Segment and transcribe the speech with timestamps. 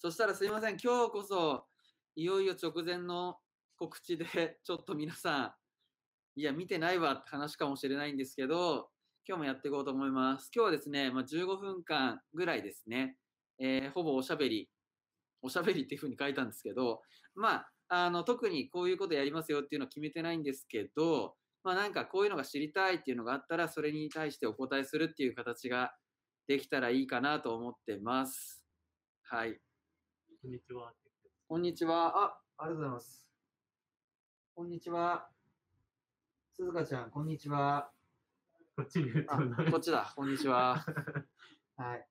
[0.00, 1.66] そしたらすいません、今日こそ、
[2.16, 3.36] いよいよ直前の
[3.76, 5.54] 告知で、ちょっと皆さ
[6.36, 8.88] ん、いや、見てないわって話かもしれないんですけど、
[9.28, 10.50] 今日もやっていこうと思います。
[10.54, 13.18] 今日はですね、まあ、15分間ぐらいですね、
[13.58, 14.70] えー、ほぼおしゃべり、
[15.42, 17.02] おしゃべりっていうふうに書いたんですけど、
[17.34, 25.92] まあ、あの、特にこういうことやりますよっていうのを決めてないんですけど、まあなんかこういうのが知りたいっていうのがあったら、それに対してお答えするっていう形が
[26.48, 28.64] できたらいいかなと思ってます。
[29.24, 29.60] はい。
[30.42, 30.90] こんにちは。
[31.48, 32.16] こんにちは。
[32.16, 33.28] あ、ありがとうございます。
[34.54, 35.28] こんにちは。
[36.56, 37.90] 鈴鹿ちゃん、こんにちは。
[38.74, 40.10] こっちにこっちだ。
[40.16, 40.82] こんにちは。
[41.76, 42.08] はい。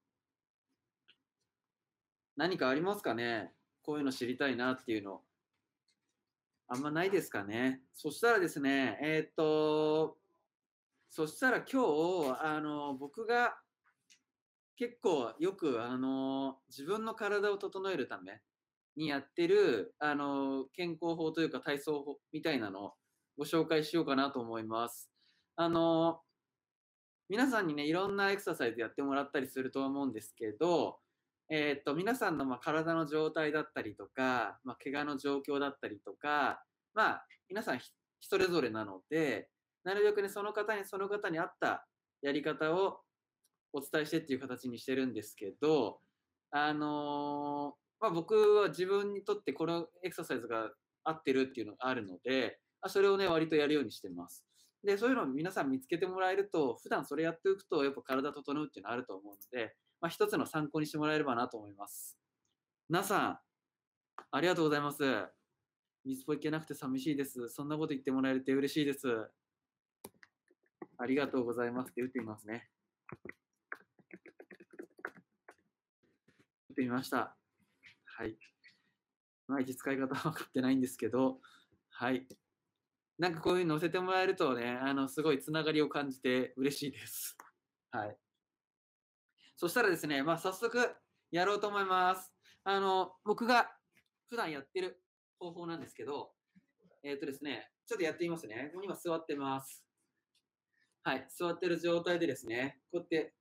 [2.35, 3.51] 何かありますかね？
[3.81, 5.23] こういうの知りたいなっていうの。
[6.67, 7.81] あんまないですかね？
[7.95, 10.19] そしたらですね、えー、っと、
[11.09, 13.59] そしたら今日、あの、僕が
[14.79, 18.39] 結構よく、あの、自分の体を整えるため
[18.95, 22.93] にやってる、あの、健康法というか体操法みたいなのを
[23.37, 25.11] ご紹介しようかなと思います。
[25.57, 26.21] あの、
[27.27, 30.99] 皆さんにね、いろんなエクササイズやってもらったりすると思うんですけど、
[31.49, 37.81] えー、っと、皆さんのま体の状態だったりとか、まあ、怪我の状況だったりとか、まあ、皆さん
[38.21, 39.49] それぞれなので、
[39.83, 41.85] なるべくね、その方に、その方に合った
[42.21, 43.01] やり方を
[43.73, 45.99] お伝えしてっていう形にしてるんですけど、
[46.51, 50.71] あのー、まあ、僕は自分にとってこのエクササイズが
[51.03, 54.45] 合ってるっていうのがあるので、それをね、割とやるようにしてます。
[54.83, 62.17] で、そういうのを皆さん見つけてもらえると、普段それやっておくと、やっぱ体整うっていうのはあると思うので、まあ、一つの参考にしてもらえればなと思います。
[62.87, 63.39] 皆さん、
[64.31, 65.03] ありがとうございます。
[66.05, 67.49] ミスポ行けなくて寂しいです。
[67.49, 69.29] そんなこと言ってもらえて嬉しいです。
[70.97, 72.69] ありがとうございますって打ってみますね。
[76.68, 77.35] 打ってみました。
[78.17, 78.29] はい。
[78.29, 78.35] い
[79.47, 81.39] まいち使い方は分かってないんですけど、
[81.89, 82.25] はい。
[83.17, 87.37] なんかこういうの載せてもらえるとね、あの、すごいつながりを感じて嬉しいです。
[87.91, 88.15] はい。
[89.57, 90.95] そしたらですね、まあ、早速
[91.31, 92.31] やろうと思います。
[92.63, 93.69] あの、僕が
[94.29, 95.01] 普段やってる
[95.37, 96.31] 方法なんですけど、
[97.03, 98.71] えっ、ー、とですね、ちょっとやってみますね。
[98.81, 99.83] 今座ってます。
[101.03, 103.33] はい、座ってる状態でですね、こうやって、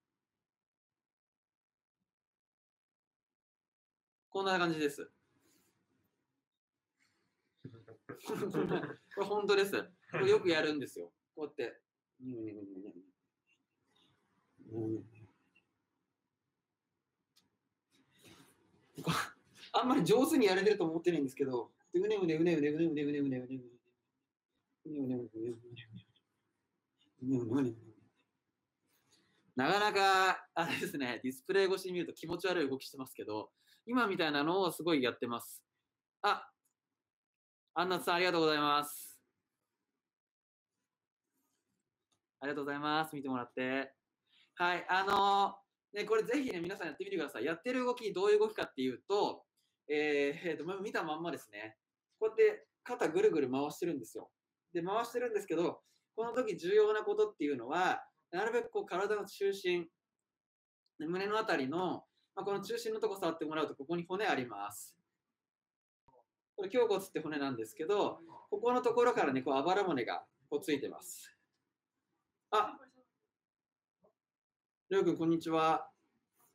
[4.39, 5.11] こんな感じです。
[8.25, 8.35] こ
[9.21, 9.73] れ本当です。
[10.13, 11.13] これよくやるんですよ。
[11.35, 11.81] こうやって。
[19.73, 23.59] あんまり上手にやれてると思ってないんですけど、うねうねうねうねうねうねうねうねうねうねうね
[24.87, 25.57] うねうねうね
[27.23, 27.75] うねうねうね
[29.57, 33.51] なかなか、あれですね、ディスプレイ越しに見ると気持ち悪い動きしてますけど、
[33.91, 35.63] 今みたいなのをすごいやってます。
[36.21, 36.47] あ、
[37.73, 39.19] アンナさんありがとうございます。
[42.41, 43.17] ありがとうございます。
[43.17, 43.95] 見てもらって。
[44.57, 47.47] はい、あのー、ね、これぜひね、皆さんやってみてください。
[47.47, 49.43] やってる動き、どういう動きかっていうと、
[49.89, 51.75] えー、えー、と、見たまんまですね。
[52.21, 54.29] こうやって肩ぐるぐる回してるんですよ。
[54.75, 55.81] で、回してるんですけど、
[56.15, 59.89] この時重要なことっていうのは、なるべくこう体の中心、
[60.99, 62.05] 胸のあたりの、
[62.39, 64.97] まあ、この中心のとこ触ってもらうと、ここに骨あります。
[66.55, 71.37] これ、胸骨って骨なんですけど、ここのところからね、こう、あばら骨がこうついてます。
[72.53, 72.79] あ、
[74.89, 75.91] りょうくん、こんにちは。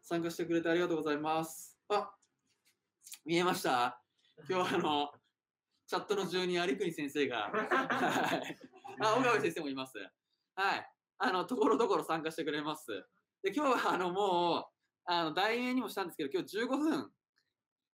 [0.01, 1.77] 参加してくれてありがとうございます。
[1.89, 2.15] あ、
[3.25, 4.01] 見えました？
[4.49, 5.11] 今日あの、
[5.85, 8.57] チャットの住人、有国先生が、はい。
[9.01, 9.97] あ、小川先生もいます。
[10.55, 10.89] はい。
[11.17, 12.87] あの、ところどころ参加してくれます。
[13.43, 14.72] で、今日はあの、もう、
[15.05, 17.11] あの、題名にもしたんですけど、今日15分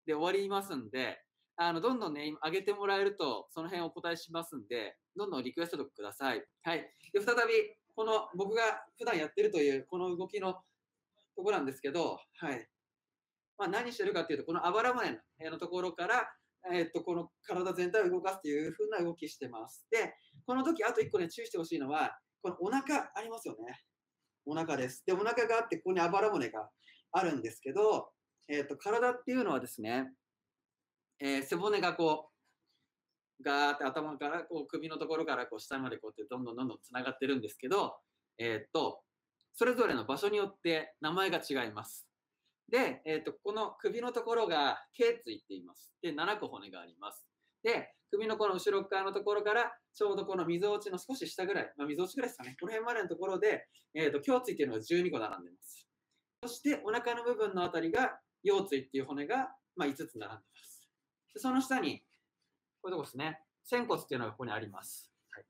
[0.07, 1.23] で終わりますんで、
[1.57, 6.45] あの、どんどんね、上げてもらえると、その辺お答えしますんで、どんどんリクエストください。
[6.63, 6.95] はい。
[7.13, 8.63] で、再び、この僕が
[8.97, 12.69] 普段やってるという、この動きのところなんですけど、はい。
[13.59, 15.19] まあ、何してるかっていうと、このあばら骨
[15.51, 16.29] のところから、
[16.73, 19.85] えっと、この体全体を動かすという風な動きしてます。
[19.91, 20.15] で、
[20.47, 23.81] この時、あと1個ね、注意してほしいのは、このお腹ありますよね。
[24.47, 25.03] お腹です。
[25.05, 26.71] で、お腹があって、ここにあばら骨が
[27.13, 28.11] あるんですけど、
[28.49, 30.11] えっと、体っていうのはですね、
[31.21, 32.31] えー、背骨がこ
[33.41, 37.97] う、ガーって頭からこう首のところからこう下までこうやってどんどんどんどん繋がってるんですけど、
[38.39, 39.01] えー、っと、
[39.55, 42.07] それぞれの場所によって名前が違います。
[42.71, 45.93] で、えっ、ー、と、この首のところが頸椎って言います。
[46.03, 47.27] で、7個骨があります。
[47.63, 52.57] で、首のこの後ろ側のところから、ちょうどこの溝落ちの少し下ぐらい、まあ、溝落ちぐらいですかね。
[52.61, 55.89] この辺までのところで、えっ、ー、と、胸椎っていうのが12個並んでます。
[56.43, 60.89] そして、お腹の部分のあたりが、腰椎っていう骨が、まあ、5つ並んでます。
[61.35, 62.01] でその下に、
[62.81, 63.43] こういうとこですね。
[63.65, 65.13] 仙骨っていうのがここにあります。
[65.31, 65.45] はい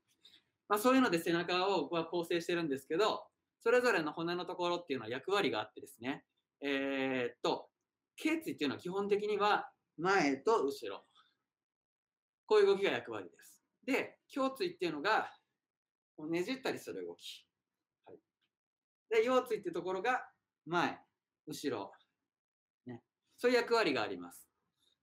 [0.67, 3.23] まあ、そういうので背中を僕は構成してるんですけど、
[3.61, 6.25] それぞれの骨のところっていうのは役割があってですね、
[6.61, 7.69] えーっと、
[8.17, 11.05] 頸椎っていうのは基本的には前と後ろ。
[12.45, 13.61] こういう動きが役割です。
[13.85, 15.29] で、胸椎っていうのが
[16.17, 17.45] こうねじったりする動き。
[18.05, 18.17] はい、
[19.09, 20.27] で、腰椎っていうところが
[20.65, 20.99] 前、
[21.47, 21.91] 後ろ。
[22.85, 23.01] ね、
[23.37, 24.47] そういう役割があります。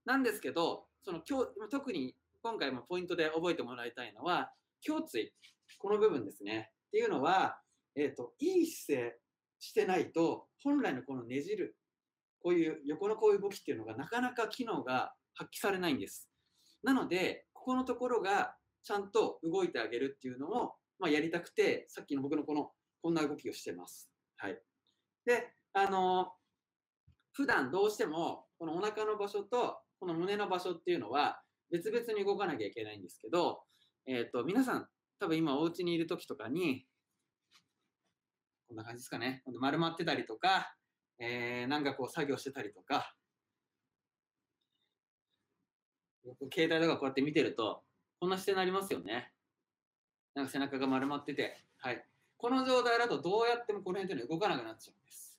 [0.04, 4.52] なんですけど、その胸特に今回もポイントで覚えてもらいたいのは、
[4.86, 5.32] 胸椎、
[5.78, 6.70] この部分ですね。
[6.88, 7.60] っていうのは、
[7.96, 9.16] えっ、と、いい姿勢
[9.58, 11.76] してないと、本来のこのねじる、
[12.40, 16.30] こういう横のこういう動きっていうのがなかなか機能が発揮されないんです。
[16.82, 18.54] なので、ここのところが
[18.84, 22.70] ちゃんと動いてあげるっていうのを、まあ、やりたくて、さっきの僕のこの、
[23.02, 24.10] こんな動きをしてます。
[24.36, 24.60] はい。
[25.26, 26.32] で、あの
[27.32, 33.60] 普段どうしても、このお腹の場所と、この胸の場所っていうのは、別々に動かなきゃいけないんですけど、
[34.06, 34.88] えっ、と、皆さん、
[35.18, 36.86] 多分今お家にいる時とかに、
[38.68, 39.42] こんな感じですかね。
[39.60, 40.74] 丸まってたりとか、
[41.18, 43.14] えー、なんかこう作業してたりとか、
[46.52, 47.82] 携帯とかこうやって見てると、
[48.18, 49.30] こんな姿勢になりますよね。
[50.34, 52.04] なんか背中が丸まってて、はい。
[52.38, 55.38] この状態だとどうやってもこの辺っていうのは動かなくなっちゃうんです。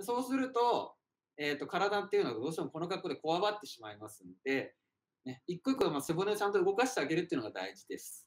[0.00, 0.94] そうすると、
[1.36, 4.74] えーと、体っていうのがどうしてもこの格好でこわばってしまいますんで、
[5.24, 8.26] ね、一個一個まあ背骨をちゃんと動かしてあげるっていうのが大事です。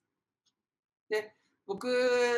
[1.09, 1.33] で、
[1.67, 1.87] 僕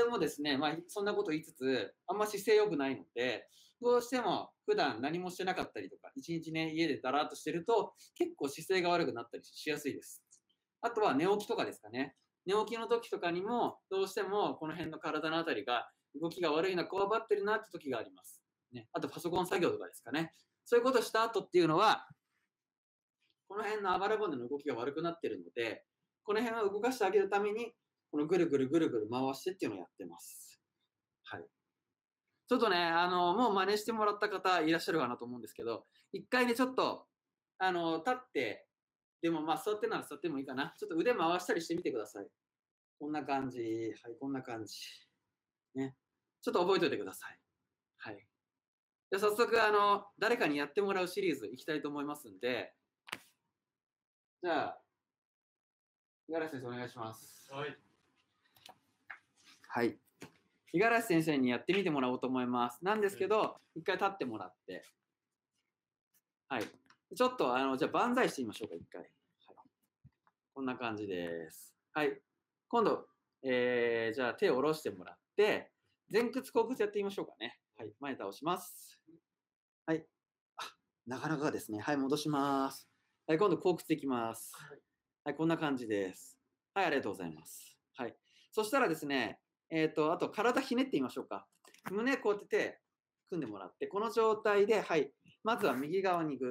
[0.10, 3.48] もですね、まあ、そんなこと言いつつ、あんま姿勢良くないので、
[3.82, 10.24] どうしても普段何もしてなかったりとか、一日ね、家でだらっとしてると、結構姿勢が悪くなったりしやすいです。
[10.82, 12.16] あとは寝起きとかですかね。
[12.46, 18.42] 寝起きの時とかにも、どうしてもこの辺の体のあたりが動きが悪いな、こわばってるなって時があります。
[18.72, 20.34] ね、あとパソコン作業とかですかね。
[20.66, 22.08] そういうことした後っていうのは、
[23.48, 25.86] この辺のあばら骨の動きが悪くなってるので、
[26.24, 27.74] この辺を動かしてあげるために、
[28.12, 30.60] このぐるぐるぐるぐる回してっていうのをやってます。
[31.26, 31.46] はい。
[32.48, 37.06] ちょっとね、あの、もう真似してもらった方いらっしゃるかなと思うんですけど、一回ね、ちょっと、
[37.58, 38.68] あの、立って、
[39.24, 40.76] でもまあ座ってなら座ってもいいかな。
[40.78, 42.28] ちょっと腕回したりしてみてください。
[43.00, 43.60] こんな感じ。
[44.04, 44.76] はい、こんな感じ。
[45.76, 45.96] ね。
[46.42, 47.40] ちょっと覚えておいてください。
[48.00, 48.16] はい。
[48.18, 52.74] じゃあ早速、あの、誰かにやってもらうシリーズいきたいと思いますんで、
[54.44, 54.82] じゃあ、
[56.28, 57.50] 五十嵐先生お願いします。
[57.50, 57.78] はい。
[59.70, 59.98] はい。
[60.74, 62.84] 五十嵐先生にやってみてもらおうと思います。
[62.84, 64.84] なんですけど、一回立ってもらって。
[66.50, 66.64] はい。
[67.16, 69.13] ちょっと、あの、じゃあ、万歳してみましょうか、一回。
[70.54, 70.60] はい。
[70.60, 71.74] こんな感じです。
[71.94, 72.22] はい。
[72.68, 73.06] 今度、
[73.44, 75.72] えー、じゃあ、手を下ろしてもらって、
[76.12, 77.60] 前屈後屈やってみましょうかね。
[77.78, 77.92] はい。
[78.00, 79.00] 前倒します。
[79.86, 80.06] はい。
[80.58, 80.64] あ、
[81.08, 81.80] なかなかですね。
[81.80, 82.88] はい、戻します。
[83.28, 84.54] はい、今度、後屈いきます。
[85.26, 86.38] はい、こんな感じです。
[86.74, 87.76] はい、ありがとうございます。
[87.96, 88.16] はい。
[88.52, 89.40] そしたらですね、
[89.70, 91.48] えっ、と、あと体ひねってみましょうか。
[91.92, 92.80] 胸こうやって手
[93.30, 95.12] 組んでもらって、この状態で、はい、
[95.44, 96.50] まずは右側にグー。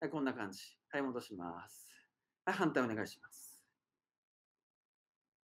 [0.00, 0.60] はい、こんな感じ。
[0.90, 1.87] はい、戻します。
[2.48, 3.62] はい、反対お願いします。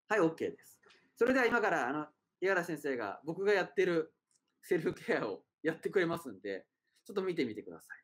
[0.08, 0.80] はい、OK です。
[1.18, 2.06] それでは今から、あの、
[2.40, 4.14] 五十嵐先生が僕がやってる
[4.62, 6.66] セルフケアをやってくれますんで、
[7.04, 7.98] ちょっと見てみてください。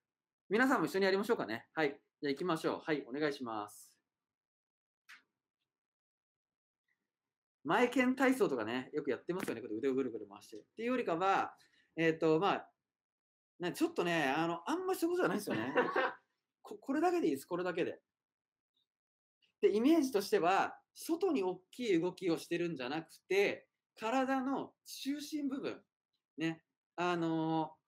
[0.50, 1.66] 皆さんも一緒にやりましょうかね。
[1.74, 1.98] はい。
[2.22, 2.82] じゃあ行きましょう。
[2.84, 3.98] はい、お願いします。
[7.64, 9.62] 前剣体操とかね、よくやってますよね。
[9.62, 10.58] こう腕をぐるぐる回して。
[10.58, 11.54] っていうよりかは、
[11.96, 12.70] えっ、と、まあ、
[13.62, 15.74] ね、ちょっとね、あの、あんまりそういうことじゃないですよね。
[16.62, 17.46] ここれだけでいいです。
[17.46, 18.02] これだけで。
[19.62, 23.68] で、イメージとしては、外に大きい動きをしてるんじゃなくて、
[24.00, 25.84] 体の中心部分、
[26.38, 26.64] ね、
[26.96, 27.80] あのー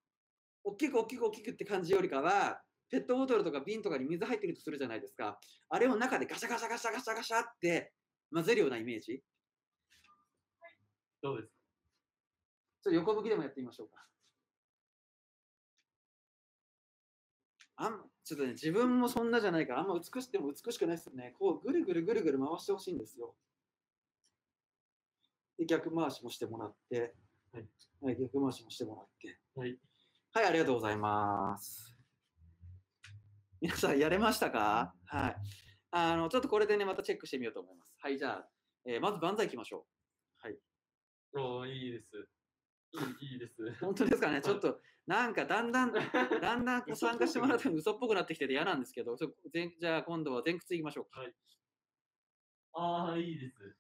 [0.64, 2.62] 大きく大きく大きくって感じよりかは、
[2.92, 5.40] ペットボトルとか瓶とかに水入ってるとするじゃないですか。
[5.70, 7.94] あれを中でガシャガシャガシャガシャガシャって
[8.32, 9.24] 混ぜるようなイメージ。
[11.24, 11.54] どうですか？
[12.84, 14.06] ちょっと横向きでもやってみましょうか。
[17.78, 21.34] あんちょっとね、自分もそんなじゃないから、あんま美しくても美しくないですよね。
[21.40, 23.36] こう、ぐるぐるぐるぐる回してほしいんですよ。
[25.58, 27.16] で、逆回しもしてもらって、
[27.52, 27.68] はい、
[28.02, 29.40] はい、逆回しもしてもらって。
[29.56, 29.78] はい。
[30.34, 31.98] はい、ありがとうございます。
[33.60, 34.94] 皆さん、やれましたか？
[35.06, 35.36] はい。
[35.92, 37.96] あの、ちょっとこれでね、またチェックしてみようと思います。
[38.00, 38.50] はい、じゃあ、
[38.86, 39.86] えーまず万歳いきましょ
[40.44, 40.48] う。
[40.48, 40.58] はい。
[41.34, 42.08] おーいいです。
[42.94, 43.74] いい、いいです。
[43.80, 45.94] 本当ですかね、ちょっと、なんかだんだん、
[46.42, 51.22] だんだん参加してもらっても嘘っぽくなってきてて嫌なんですけど、ちょ前じゃあ今度は前屈いきましょうか。
[52.74, 53.78] ああ、いいです。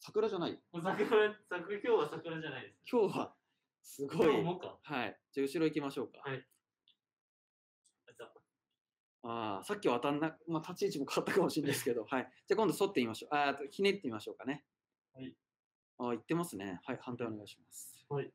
[0.00, 0.62] 桜じゃない？
[0.72, 2.82] 桜、桜、今日は桜じゃないです。
[2.90, 3.36] 今日は、
[3.82, 4.44] すごい。
[4.82, 5.20] はい。
[5.32, 6.20] じゃあ後ろ行きましょうか。
[6.20, 6.46] はい。
[9.22, 12.32] ああ、さっきは当たんな、まあ、立ち位置も変わったかもしれないですけど、はい。
[12.46, 13.34] じゃあ今度反ってみましょう。
[13.34, 14.64] あひねってみましょうかね。
[15.12, 15.36] はい。
[15.98, 16.80] ああ、言ってますね。
[16.84, 18.04] はい、反対お願いします。
[18.08, 18.32] はい。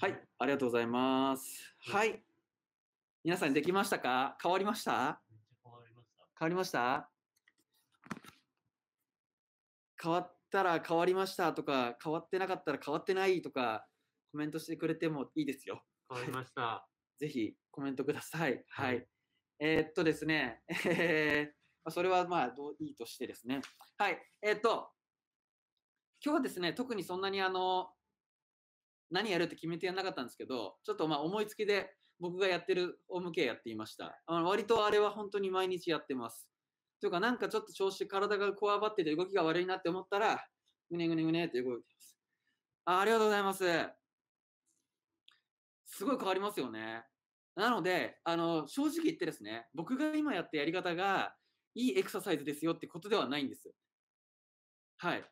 [0.00, 1.74] はい、ありがとうございます。
[1.90, 2.24] はい。
[3.24, 4.36] 皆さんできましたか？
[4.42, 5.20] 変わりました？
[5.62, 6.24] 変わりました。
[6.38, 7.10] 変わりました？
[10.02, 13.86] 変わったら変わりましたとか、変わってなかったら変わってないとか、
[14.32, 15.84] コメントしてくれてもいいですよ。
[16.08, 16.88] 変わりました。
[17.18, 18.64] ぜひコメントください。
[18.70, 18.84] は。
[18.84, 19.02] はいい
[19.58, 23.60] えーっとですね、えーまあそれはまあどういいとしてですね。
[23.98, 24.20] はい。
[24.40, 24.92] えーっと、
[26.24, 27.88] 今日はですね、特にそんなにあの、
[29.10, 34.22] 何やるって決めてやんなかったんですけど、ちょっとまあ思いつきで僕がやってるホームケアやっていました。
[34.26, 36.48] あの割とあれは本当に毎日やってます。
[37.00, 40.46] というか、なんかちょっと調子、体がこわばってて動きが悪いなって思ったら、
[40.88, 42.16] ぐねぐねぐねって動いてます。
[42.84, 43.64] あありがとうございます。
[45.86, 47.02] すごい変わりますよね。
[47.56, 51.34] なので、あの、正直言ってですね、僕が今やったやり方が
[51.74, 53.74] いいエクササイズですよってことではないんです。
[54.98, 55.24] はい。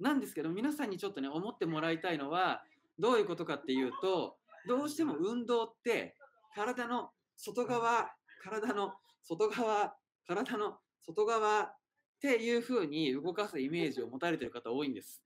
[0.00, 2.64] なんですけど、皆さんにちょっとね、思ってもらいたいのは、
[2.98, 6.16] どういうことかっていうと、どうしても運動って、
[6.54, 8.10] 体の外側、
[8.42, 9.94] 体の外側、
[10.26, 11.76] 体の外側っ
[12.20, 15.22] ていう風に動かすイメージを持たれてる方多いんです。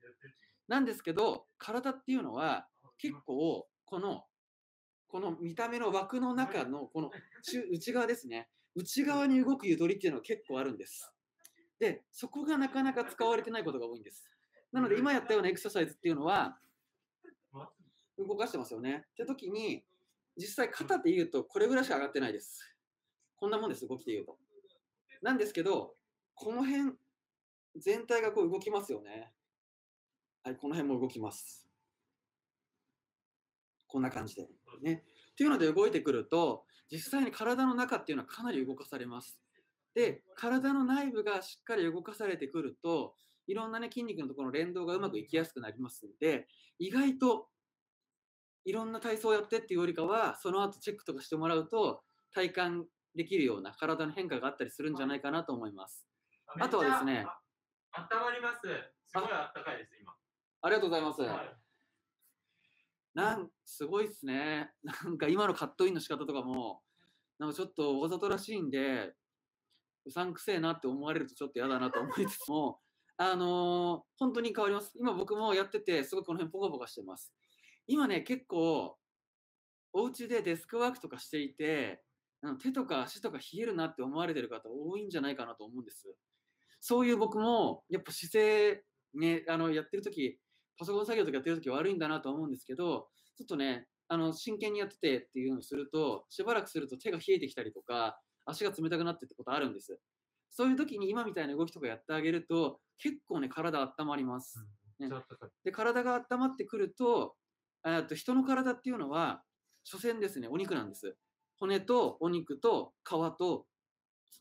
[0.69, 2.67] なんですけど、体っていうのは
[2.99, 4.25] 結構、この、
[5.09, 7.11] この見た目の枠の中のこの
[7.71, 8.49] 内側ですね。
[8.75, 11.13] 内側に動くゆとりっていうのが結構あるんです。
[11.79, 14.29] で、そこがなかなか使われてないことが多いんです。
[14.77, 16.59] なので今やったようなエクササイズっていうのは
[18.19, 19.07] 動かしてますよね。
[19.13, 19.83] って時に、
[20.37, 22.61] 実際肩で言うとこれぐらいしか上がってないです。
[23.37, 24.39] こんなもんです、動きで言うと。
[25.23, 25.95] なんですけど、
[26.35, 26.93] この辺
[27.77, 29.33] 全体がこう動きますよね。
[30.43, 31.67] はい、この辺も動きます。
[33.87, 34.47] こんな感じで。
[34.83, 35.05] ね。
[35.33, 39.41] っていうので動いてくると、実際に体の中っていうのはかなり動かされます。
[39.95, 43.15] で、体の内部がしっかり動かされてくると、
[43.47, 46.49] いろんなね、筋肉のところの連動がうまくいきやすくなりますので、
[46.79, 47.49] 意外と
[48.65, 56.07] いろんな体操をやってっていうよりかは、その後チェックとかしてもらうと、体感できるような体の変化があったりするんじゃないかなと思います。
[56.61, 57.25] あとはですね。
[57.93, 58.61] あ温まります。
[59.07, 60.15] すごいあったかいです、今。
[60.63, 61.23] ありがとうございます。
[61.23, 61.67] はい
[63.17, 64.71] なんすごいっすね。
[64.85, 66.83] なんか今のカットインの仕方とかも、
[67.39, 69.15] なんかちょっとわざとらしいんで、
[70.05, 72.79] うさんくせえなって思われるとちょっと嫌だなと思いつつも、
[73.19, 74.93] あのー本当に変わります。
[74.97, 77.35] 今僕もやってて、すごいこの辺ポカポカしてます。
[77.87, 78.97] 今ね、結構、
[79.93, 82.03] お家でデスクワークとかしていて、
[82.43, 86.15] あの手とか足とか冷えるなって思われてる方多いんじゃないかなと思うんです。
[86.81, 88.83] そういう僕も、やっぱ姿勢、
[89.15, 90.39] ね、あの、やってる時
[90.79, 99.99] パソコン作業とかやってる時悪いんだなと思うんですけど、ちょっとね、あの、真剣にやっててっていうのをすると、しばらくすると手が冷えてきたりとか、足が冷たくなってってことあるんです。
[100.57, 104.59] そういう時に今みたいな動きとかやってあげると、結構ね、体温まります。
[104.99, 105.51] めっちゃあったかい。
[105.65, 107.37] で、体が温まってくると、
[108.09, 109.43] と人の体っていうのは、
[109.85, 111.15] 所詮ですね、お肉なんです。
[111.59, 113.67] 骨とお肉と皮と、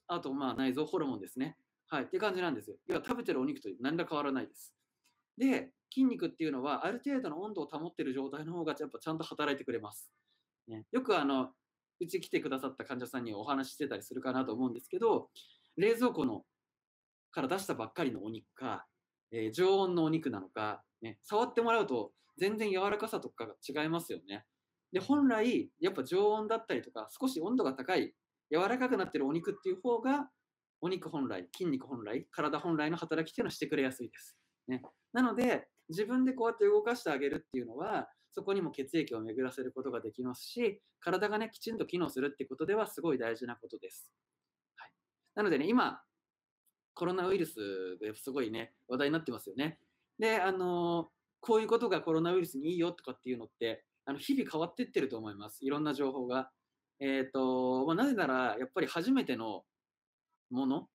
[0.07, 1.57] あとまあ内臓、ホルモンですね。
[1.87, 2.77] はい、って感じなんですよ。
[2.87, 4.73] 要は食べてるお肉と何ら変わらないです。
[5.37, 10.09] で、筋肉っていうのは、ある程度の温度を保っている状態の方が、やっぱちゃんと働いてくれます。
[10.69, 11.51] ね、よくあの、
[11.99, 15.29] うち来てくださった患者さんにお話ししてたりするかなと思うんですけど、
[15.77, 16.43] 冷蔵庫の
[17.31, 18.85] から出したばっかりのお肉か、
[19.31, 24.45] えー常温のお肉なのか、ね、触ってもらうと全然柔らかさとかが違いますよね。
[24.91, 28.13] で、本来、やっぱ常温だったりとか、少し温度が高い、
[28.51, 30.29] 柔らかくなってるお肉っていう方が、
[30.81, 34.37] お肉本来、筋肉本来、体本来の働きっていうのはしてくれやすいです。
[34.67, 34.81] ね、
[35.13, 44.11] なので、自分でこうやって動かしてあげるっていうのは、そこにも血液を巡らせることができますし、体がね、きちんと機能するってことではすごい大事なことです。
[45.35, 46.01] なのでね、今、
[46.93, 49.79] コロナウイルスがすごいね、話題になってますよね。
[50.17, 51.09] で、あの
[51.41, 55.65] こういうことがコロナウイルスにいいよとかっていうのって、あの日々変わっていってると思います。
[55.65, 56.49] いろんな情報が。
[56.99, 59.63] えっ、と、まあ、なぜなら、やっぱり初めての
[60.49, 60.87] もの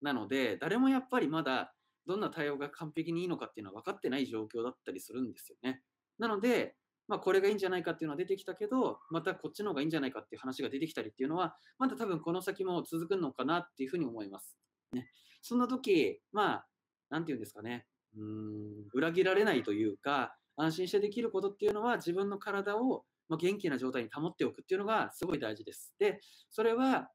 [0.00, 1.74] なので、誰もやっぱりまだ
[2.06, 5.82] どんな対応が完璧にいいのかっていうのは分かってない状況だったりするんですよね。
[6.18, 6.76] なので、
[7.08, 14.56] まあ、これがいいんじゃないかっていうのは出てきたけど、またこっちの方がいいんじゃないかっていう話が出てきたりっていうのは、まだ多分この先も続くのかなっていうふうに思います。
[14.92, 15.10] ね。
[15.42, 16.66] そんな時、まあ、
[17.10, 17.86] なんていうんですかね。
[18.16, 25.94] うん、裏切られないというか、安心してできることっていうのは自分の体をま元気な状態に保っておくっていうのがすごい大事です。
[25.98, 27.10] で、それは、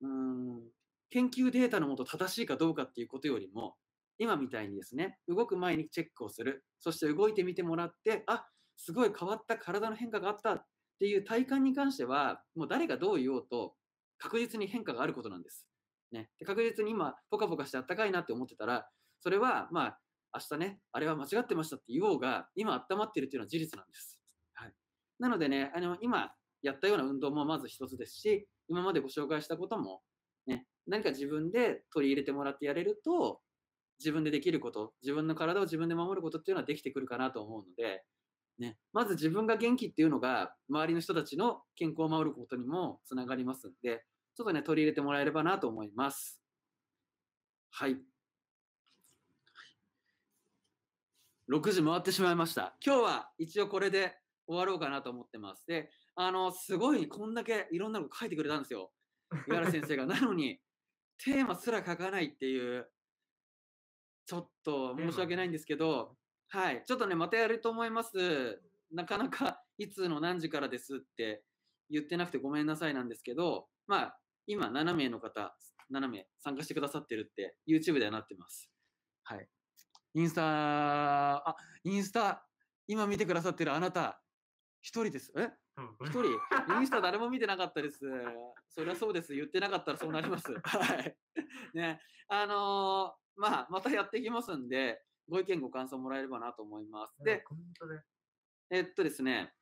[0.00, 0.62] うん、
[1.10, 3.76] 研究データのもと正しいかどうかっていうことよりも、
[4.18, 6.64] 今みたいにですね、動く前にチェックをする。
[6.80, 8.46] そして動いてみてもらって、あ、
[8.78, 10.64] すごい変わった体の変化があったっ
[10.98, 13.74] ていう体感に関しては、もう誰がどう言おうと、
[14.18, 15.66] 確実に変化があることなんです。
[16.10, 18.88] ね、で確実に今、ポカポカしてあったかいなって思ってたら、
[19.20, 19.98] それは、まあ、
[20.34, 24.18] 明日ね、あれは間違ってましたって言おうが、今温まってるっていうのは事実なんです。
[24.54, 24.72] はい。
[25.18, 26.32] なのでね、あの、今
[26.62, 30.02] やったような運動もまず一つですし、今までご紹介したことも、
[30.46, 33.40] ね、何か自分で取り入れてもらってやれると、
[33.98, 38.04] 自分でできること、自分の体を自分で守ることっていうのはできてくるかなと思うので、
[38.58, 46.40] ね、まず自分が元気っていうのが、周りの人たちの健康を守ることにもつながりますんで、ちょっとね、取り入れてもらえればなと思います。
[47.70, 47.96] はい。
[51.50, 52.76] 6時回ってしまいました。
[52.84, 54.14] 今日は一応これで
[54.46, 55.64] 終わろうかなと思ってます。
[55.66, 58.90] で、あの、すごいこんだけいろんなの書いてくれたんですよ。
[59.30, 60.06] 五十嵐先生が。
[60.06, 60.60] なのに、
[61.18, 62.90] テーマすら書かないっていう、
[64.26, 66.16] ちょっと申し訳ないんですけど、
[66.48, 66.84] はい。
[66.86, 68.62] ちょっとね、またやると思います。
[68.90, 71.44] なかなか、いつの何時からですって
[71.90, 75.54] 言ってなくてごめんなさいなんですけど、まあ、今7名の方、
[75.92, 78.70] 7名参加してくださってるって YouTube ではなってます。
[79.24, 79.48] はい。
[80.14, 82.46] インスタ、あ、インスタ、
[82.86, 84.22] 今見てくださってるあなた、
[84.80, 85.32] 一人です。
[85.36, 85.50] え？
[86.06, 86.24] 一人？
[86.80, 88.00] インスタ誰も見てなかったです。
[88.68, 89.34] そりゃそうです。
[89.34, 90.52] 言ってなかったらそうなります。
[90.52, 91.16] はい。
[91.74, 92.00] ね。
[92.28, 97.22] あのーまあ、またやっていきますんで、ご意見ご感想もらえればなと思います。
[97.22, 97.44] で。
[98.70, 99.52] えっとですね、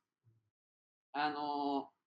[1.13, 1.97] あのー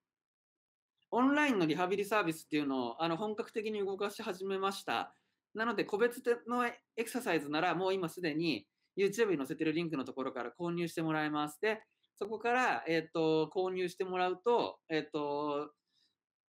[1.12, 5.12] オンラインのリハビリサービスっていうのをあの本格的に動かし始めました。
[5.54, 11.60] なので、個別のエクササイズなら、もう今すでに YouTube に載せてるリンクのところから購入してもらえます。
[11.60, 11.82] で、
[12.16, 15.72] そこから、えっと購入してもらうと、えっと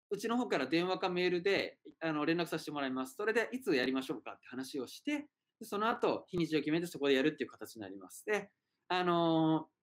[0.10, 3.16] うちの方から電話かメールであの連絡させてもらいます。
[3.16, 5.28] それでいつやりましょうかって話をして、
[5.60, 8.26] でその後日にちを決めてそこでやるっていう形になります。
[8.26, 8.50] で、
[8.88, 9.78] あのー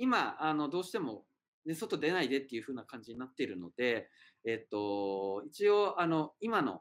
[0.00, 1.26] 今、あのどうしても、
[1.66, 4.08] ね、外出ないでっていう風な感じになっているので、
[4.46, 6.80] えっと、一応、あの今の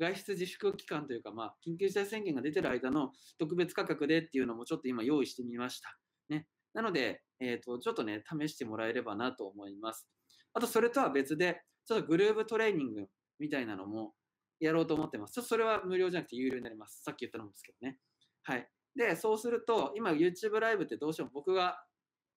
[0.00, 5.96] 外出自粛期間というか、まあ、緊急事態宣言が出てる間の特別価格でっていうのもちょっと今用意してみました。
[6.28, 10.08] ね、なので、えっと、ちょっとね、試してもらえればなと思います。
[10.54, 13.06] あと、それとは別で、ちょっとグルーブトレーニング
[13.38, 14.12] みたいなのも
[14.60, 15.34] やろうと思ってます。
[15.34, 17.02] ちょっとそれは無料じゃなくて有料になります。
[17.02, 17.98] さっき言ったのですけどね。
[18.42, 18.68] はい。
[18.96, 21.84] で、そうすると、今 YouTube ライブってどうしても僕が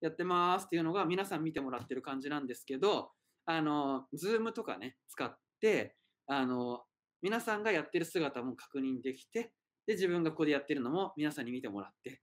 [0.02, 3.12] やってますっていうのが皆さん見てもらってる感じなんですけど、
[3.46, 5.96] あの、Zoom とかね、使って、
[6.28, 6.84] あの、
[7.22, 9.54] 皆さんがやってる姿も確認できて、
[9.86, 12.14] で、自分がここでやってるのも皆さんに見てもらって、っ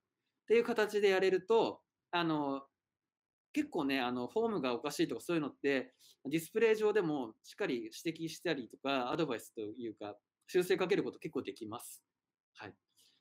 [0.46, 1.80] ていう形でやれると、
[2.10, 2.62] あの、
[3.54, 5.94] 結構ね、あの、フォームがおかしいとかそういうのって、
[6.26, 10.16] ディスプレイ上でもしっかり指摘したりとか、アドバイスというか、
[10.48, 12.04] 修正かけること結構できます。
[12.56, 12.74] はい。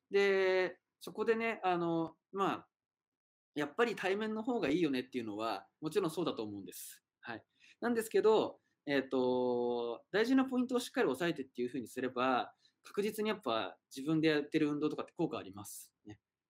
[0.09, 2.67] で、そこでね、あの、まあ、
[3.55, 7.03] やっぱり対面の方がいいよねっていうのは、もちろんそうだと思うんです。
[7.21, 7.43] はい。
[7.79, 12.51] なんですけど、えっ、と、大事なポイントをしっかり押さえてっていうふうにすれば、
[12.83, 15.92] 確実にやっぱ自分でやってる運動とかって効果あります。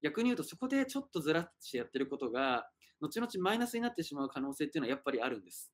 [0.04, 2.68] 逆に言うと、そこでちょっとずらしてやってることが、
[3.00, 5.74] 後々マイナスになってしまう可能性っていうのはやっぱりあるんです。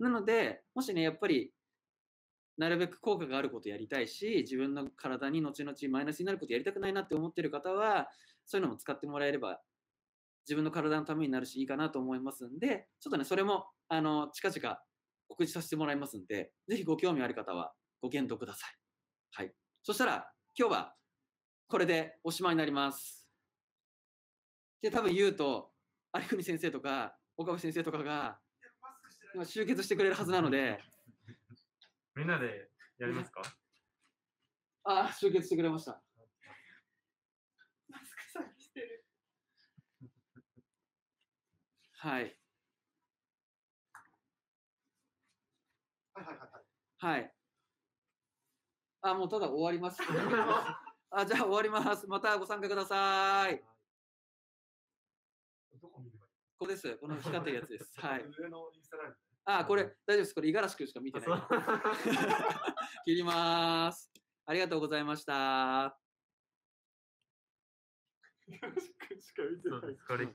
[0.00, 1.52] なので、もしね、やっぱり、
[2.58, 8.08] なるべく効果があることやりたいし、自分の体に後々マイナスになることやりたくないなって思ってる方は、
[8.46, 9.60] そういうのも使ってもらえれば、
[10.44, 14.78] 自分の体のためになるし、いいかなと思いますんで、ちょっとね、それも、あの、近々
[15.28, 18.70] 告知させてもらいますんで、ぜひご興味ある方はご検討ください。
[19.32, 19.54] はい。
[19.82, 20.96] そしたら、今日は
[21.68, 23.25] これでおしまいになります。
[24.82, 25.72] で、多分言うと、
[26.14, 28.40] 有国先生とか、岡部先生とかが、
[29.34, 30.78] 今集結してくれるはずなので、
[32.14, 33.42] みんなでやりますか？
[34.84, 36.02] あ、集結してくれました。
[41.98, 42.38] はい。
[46.14, 47.16] はいはいはいはい。
[47.18, 47.34] はい。
[49.02, 50.00] あ、もうただ終わります。
[51.10, 52.06] あ、じゃあ終わります。
[52.06, 53.75] またご参加ください。
[56.58, 56.96] どこここです。
[56.96, 57.92] この光ってるやつです。
[58.00, 58.24] はい。
[58.38, 59.16] 上のインスタライブ。
[59.44, 60.34] あ、これ大丈夫です。
[60.34, 61.28] これ五十嵐君しか見てない。
[63.04, 64.10] 切ります。
[64.46, 65.98] ありがとうございました。
[68.48, 70.06] しか見てないそうです。
[70.06, 70.24] これ